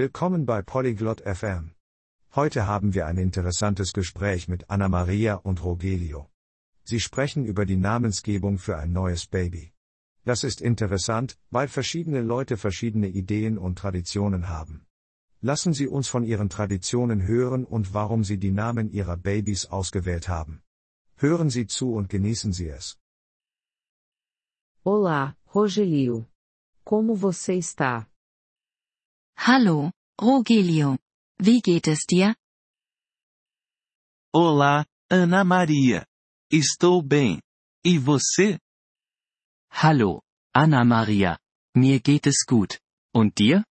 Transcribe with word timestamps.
Willkommen 0.00 0.46
bei 0.46 0.62
Polyglot 0.62 1.22
FM. 1.22 1.72
Heute 2.36 2.68
haben 2.68 2.94
wir 2.94 3.06
ein 3.06 3.18
interessantes 3.18 3.92
Gespräch 3.92 4.46
mit 4.46 4.70
Anna 4.70 4.88
Maria 4.88 5.34
und 5.34 5.64
Rogelio. 5.64 6.30
Sie 6.84 7.00
sprechen 7.00 7.44
über 7.44 7.66
die 7.66 7.76
Namensgebung 7.76 8.58
für 8.58 8.76
ein 8.76 8.92
neues 8.92 9.26
Baby. 9.26 9.72
Das 10.24 10.44
ist 10.44 10.60
interessant, 10.60 11.36
weil 11.50 11.66
verschiedene 11.66 12.20
Leute 12.20 12.56
verschiedene 12.56 13.08
Ideen 13.08 13.58
und 13.58 13.76
Traditionen 13.76 14.48
haben. 14.48 14.86
Lassen 15.40 15.72
Sie 15.72 15.88
uns 15.88 16.06
von 16.06 16.22
Ihren 16.22 16.48
Traditionen 16.48 17.26
hören 17.26 17.64
und 17.64 17.92
warum 17.92 18.22
Sie 18.22 18.38
die 18.38 18.52
Namen 18.52 18.92
Ihrer 18.92 19.16
Babys 19.16 19.66
ausgewählt 19.66 20.28
haben. 20.28 20.62
Hören 21.16 21.50
Sie 21.50 21.66
zu 21.66 21.94
und 21.94 22.08
genießen 22.08 22.52
Sie 22.52 22.68
es. 22.68 23.00
Olá, 24.84 25.34
Rogelio. 25.52 26.26
Como 26.84 27.16
você 27.16 27.58
está? 27.58 28.06
Hallo, 29.40 29.92
Rogelio. 30.20 30.98
Wie 31.38 31.60
geht 31.60 31.86
es 31.86 32.04
dir? 32.06 32.34
Olá, 34.34 34.84
Ana 35.08 35.44
Maria. 35.44 36.04
Estou 36.50 37.00
bem. 37.02 37.40
E 37.84 37.98
você? 37.98 38.58
Hallo, 39.70 40.22
Anna 40.52 40.84
Maria. 40.84 41.38
Mir 41.74 42.00
geht 42.00 42.26
es 42.26 42.44
gut. 42.44 42.80
Und 43.14 43.38
dir? 43.38 43.64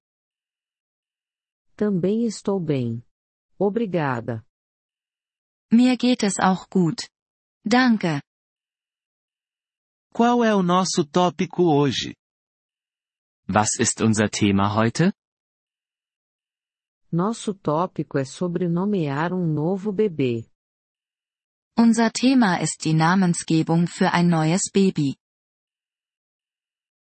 Também 1.76 2.26
estou 2.26 2.59
bem. 2.59 3.04
Obrigada. 3.59 4.44
Mir 5.72 5.98
geht 5.98 6.23
es 6.23 6.40
auch 6.40 6.70
gut. 6.70 7.09
Danke. 7.66 8.22
Qual 10.14 10.44
é 10.44 10.56
o 10.56 10.64
nosso 10.64 11.04
tópico 11.06 11.64
hoje? 11.64 12.16
Was 13.48 13.78
ist 13.80 14.02
unser 14.02 14.30
Thema 14.31 14.73
heute? 14.73 15.14
Nosso 17.18 17.52
tópico 17.52 18.20
é 18.20 18.24
sobre 18.24 18.70
nomear 18.70 19.34
um 19.34 19.44
novo 19.44 19.92
bebê. 19.92 20.48
Unser 21.76 22.12
Thema 22.12 22.62
ist 22.62 22.84
die 22.84 22.94
Namensgebung 22.94 23.88
für 23.88 24.14
ein 24.14 24.28
neues 24.28 24.70
Baby. 24.72 25.18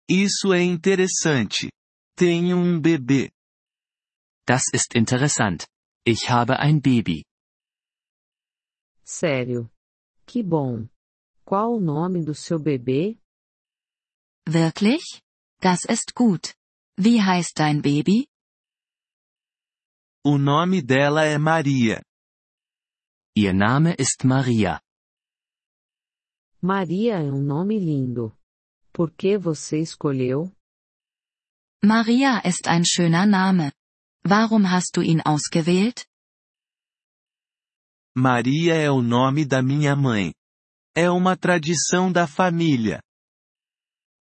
Isso 0.09 0.55
é 0.55 0.63
interessante. 0.63 1.71
Tenho 2.17 2.57
um 2.57 2.81
bebê. 2.81 3.31
Das 4.49 4.63
ist 4.73 4.97
interessant. 4.97 5.67
Ich 6.07 6.31
habe 6.31 6.59
ein 6.59 6.81
Baby. 6.81 7.27
Sério. 9.05 9.71
Que 10.25 10.43
bom. 10.43 10.89
Qual 11.45 11.75
o 11.75 11.79
nome 11.79 12.25
do 12.25 12.35
seu 12.35 12.59
bebê? 12.59 13.19
Wirklich? 14.49 15.21
Das 15.61 15.85
ist 15.85 16.15
gut. 16.15 16.55
Wie 16.97 17.21
heißt 17.21 17.59
dein 17.59 17.83
Baby? 17.83 18.30
O 20.23 20.37
nome 20.37 20.83
dela 20.83 21.25
é 21.25 21.39
Maria. 21.39 22.03
Ihr 23.35 23.55
Name 23.55 23.95
ist 23.99 24.23
Maria. 24.27 24.79
Maria 26.61 27.23
é 27.23 27.33
um 27.33 27.43
nome 27.43 27.79
lindo. 27.79 28.37
Por 28.93 29.11
que 29.13 29.39
você 29.39 29.79
escolheu? 29.79 30.53
Maria 31.83 32.43
ist 32.45 32.69
ein 32.69 32.85
schöner 32.85 33.25
Name. 33.25 33.73
Warum 34.23 34.67
hast 34.67 34.95
du 34.95 35.03
ihn 35.03 35.23
ausgewählt? 35.25 36.05
Maria 38.15 38.75
é 38.75 38.91
o 38.91 39.01
nome 39.01 39.47
da 39.47 39.63
minha 39.63 39.97
mãe. 39.97 40.35
É 40.95 41.11
uma 41.11 41.35
tradição 41.35 42.13
da 42.13 42.27
família. 42.27 43.01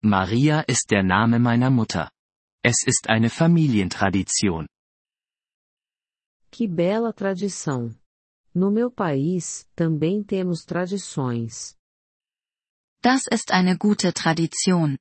Maria 0.03 0.63
ist 0.69 0.87
der 0.91 1.03
Name 1.03 1.39
meiner 1.39 1.71
Mutter. 1.71 2.11
Es 2.63 2.85
ist 2.85 3.09
eine 3.09 3.31
Familientradition. 3.31 4.67
Que 6.51 6.67
bela 6.67 7.13
tradição. 7.13 7.95
No 8.53 8.71
meu 8.71 8.89
país, 8.91 9.67
também 9.75 10.23
temos 10.23 10.65
tradições. 10.65 11.75
Das 13.01 13.21
ist 13.31 13.51
eine 13.51 13.77
gute 13.77 14.11
Tradition. 14.11 14.97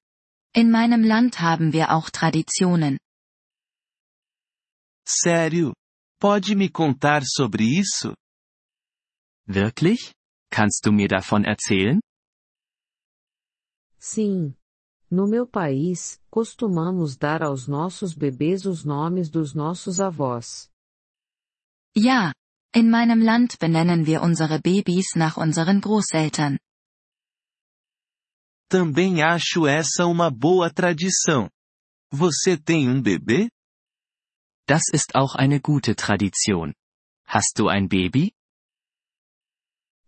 In 0.54 0.70
meinem 0.70 1.03
Land 1.03 1.41
haben 1.41 1.72
wir 1.72 1.91
auch 1.91 2.10
Traditionen. 2.10 2.97
Sério? 5.06 5.72
Pode 6.20 6.54
me 6.54 6.69
contar 6.69 7.22
sobre 7.25 7.65
isso? 7.65 8.15
Wirklich? 9.47 10.12
Kannst 10.50 10.84
du 10.84 10.92
mir 10.92 11.09
davon 11.09 11.44
erzählen? 11.44 11.98
Sim. 13.98 14.54
No 15.10 15.26
meu 15.26 15.47
país, 15.47 16.20
costumamos 16.30 17.16
dar 17.16 17.42
aos 17.42 17.66
nossos 17.66 18.15
bebês 18.15 18.66
os 18.66 18.84
nomes 18.84 19.30
dos 19.30 19.54
nossos 19.54 20.00
avós. 20.00 20.70
Ja, 21.97 22.32
in 22.75 22.91
meinem 22.91 23.21
Land 23.21 23.59
benennen 23.59 24.06
wir 24.06 24.22
unsere 24.22 24.60
Babys 24.60 25.15
nach 25.16 25.37
unseren 25.37 25.81
Großeltern. 25.81 26.59
Também 28.71 29.22
acho 29.22 29.66
essa 29.66 30.04
uma 30.06 30.31
boa 30.31 30.71
tradição. 30.71 31.48
Você 32.12 32.56
tem 32.56 32.88
um 32.88 33.00
bebê? 33.03 33.48
Das 34.66 34.82
ist 34.93 35.15
auch 35.15 35.34
eine 35.34 35.60
gute 35.60 35.94
Tradition. 35.97 36.75
Hast 37.27 37.59
du 37.59 37.69
ein 37.69 37.88
Baby? 37.88 38.32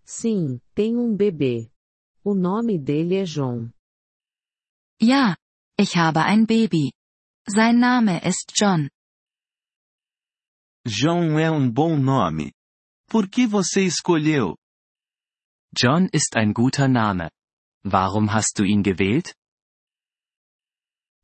Sim, 0.05 0.61
tenho 0.75 1.01
um 1.01 1.17
bebê. 1.17 1.71
O 2.23 2.35
nome 2.35 2.79
dele 2.79 3.17
é 3.17 3.25
João. 3.25 3.73
Ja, 5.01 5.37
ich 5.79 5.97
habe 5.97 6.21
ein 6.25 6.45
Baby. 6.45 6.93
Sein 7.47 7.79
Name 7.79 8.21
ist 8.23 8.53
John. 8.55 8.91
João 10.87 11.39
é 11.39 11.51
um 11.51 11.71
bom 11.71 11.97
nome. 11.99 12.53
Por 13.07 13.29
que 13.29 13.47
você 13.47 13.83
escolheu? 13.85 14.57
John 15.77 16.09
ist 16.13 16.37
ein 16.37 16.53
guter 16.53 16.89
Name. 16.89 17.31
Warum 17.85 18.29
hast 18.31 18.59
du 18.59 18.65
ihn 18.65 18.83
gewählt? 18.83 19.35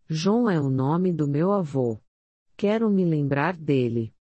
João 0.08 0.50
é 0.50 0.60
o 0.60 0.68
nome 0.68 1.12
do 1.12 1.26
meu 1.26 1.52
avô. 1.52 2.02
Quero 2.56 2.90
me 2.90 3.04
lembrar 3.04 3.56
dele. 3.56 4.14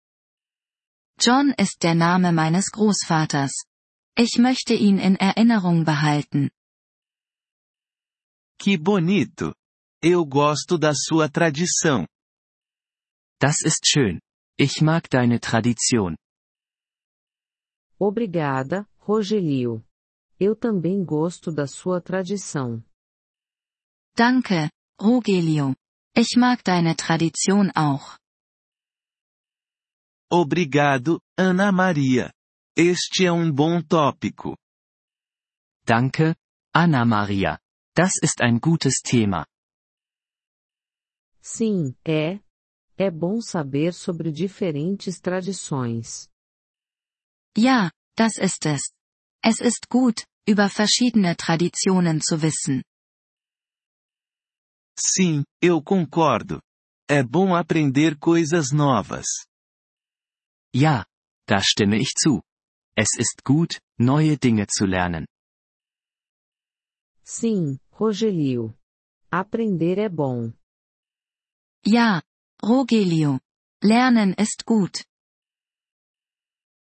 John 1.19 1.53
ist 1.59 1.83
der 1.83 1.95
Name 1.95 2.31
meines 2.31 2.69
Großvaters. 2.71 3.51
Ich 4.17 4.39
möchte 4.39 4.73
ihn 4.73 4.99
in 4.99 5.17
Erinnerung 5.17 5.83
behalten. 5.83 6.49
Que 8.57 8.77
bonito! 8.77 9.53
Eu 10.01 10.25
gosto 10.25 10.77
da 10.77 10.93
sua 10.95 11.29
tradição. 11.29 12.07
Das 13.39 13.61
ist 13.61 13.85
schön. 13.85 14.19
Ich 14.57 14.81
mag 14.81 15.09
deine 15.09 15.39
Tradition. 15.39 16.15
Obrigada, 17.99 18.87
Rogelio. 18.99 19.83
Eu 20.39 20.55
também 20.55 21.03
gosto 21.03 21.51
da 21.51 21.67
sua 21.67 22.01
tradição. 22.01 22.83
Danke, 24.15 24.69
Rogelio. 24.99 25.75
Ich 26.15 26.37
mag 26.37 26.61
deine 26.63 26.95
Tradition 26.95 27.69
auch. 27.75 28.17
Obrigado, 30.31 31.21
Ana 31.37 31.71
Maria. 31.71 32.31
Este 32.77 33.25
é 33.25 33.31
um 33.31 33.51
bom 33.51 33.81
tópico. 33.81 34.57
Danke, 35.85 36.35
Anna 36.73 37.05
Maria. 37.05 37.59
Das 37.95 38.13
ist 38.21 38.41
ein 38.41 38.59
gutes 38.59 39.01
Thema. 39.01 39.45
Sim, 41.41 41.95
é. 42.03 42.39
É 42.97 43.11
bom 43.11 43.41
saber 43.41 43.93
sobre 43.93 44.31
diferentes 44.31 45.19
tradições. 45.19 46.29
Ja, 47.57 47.91
das 48.15 48.37
ist 48.37 48.65
es. 48.65 48.81
Es 49.43 49.59
ist 49.59 49.89
gut, 49.89 50.25
über 50.47 50.69
verschiedene 50.69 51.35
Traditionen 51.35 52.21
zu 52.21 52.41
wissen. 52.41 52.83
Sim, 54.97 55.43
eu 55.61 55.81
concordo. 55.83 56.61
É 57.09 57.21
bom 57.21 57.53
aprender 57.53 58.17
coisas 58.17 58.71
novas. 58.71 59.25
Ja, 60.73 61.05
da 61.47 61.61
stimme 61.61 61.97
ich 61.97 62.13
zu. 62.17 62.41
Es 62.97 63.09
ist 63.19 63.43
gut, 63.43 63.79
neue 63.99 64.37
Dinge 64.37 64.67
zu 64.67 64.85
lernen. 64.85 65.25
Sim, 67.23 67.77
Rogelio. 67.91 68.73
Aprender 69.29 69.97
é 69.97 70.07
bom. 70.09 70.53
Ja, 71.85 72.23
Rogelio. 72.63 73.39
Lernen 73.83 74.33
ist 74.37 74.65
gut. 74.65 75.03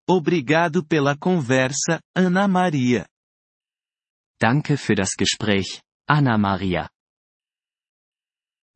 Obrigado 0.08 0.84
pela 0.84 1.16
conversa, 1.16 2.00
Ana 2.14 2.48
Maria. 2.48 3.06
Danke 4.40 4.76
für 4.76 4.94
das 4.96 5.14
Gespräch, 5.14 5.80
Anna 6.08 6.36
Maria. 6.36 6.90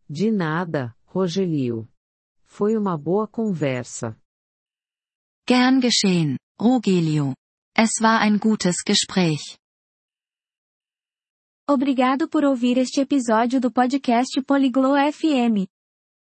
De 0.09 0.31
nada, 0.31 0.95
Rogelio. 1.13 1.89
Foi 2.45 2.77
uma 2.77 2.97
boa 2.97 3.27
conversa. 3.27 4.17
Gern 5.47 5.81
geschehen, 5.81 6.39
Rogelio. 6.61 7.35
Es 7.77 8.01
war 8.01 8.21
ein 8.21 8.39
gutes 8.39 8.83
Gespräch. 8.85 9.59
Obrigado 11.69 12.29
por 12.29 12.45
ouvir 12.45 12.79
este 12.79 13.01
episódio 13.01 13.61
do 13.61 13.73
podcast 13.73 14.41
Poliglo 14.47 14.95
FM. 14.95 15.67